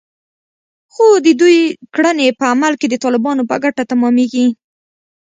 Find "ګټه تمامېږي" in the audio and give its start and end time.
3.63-4.47